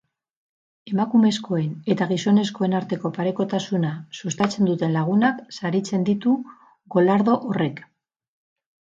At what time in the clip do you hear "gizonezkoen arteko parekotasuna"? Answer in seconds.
2.13-3.93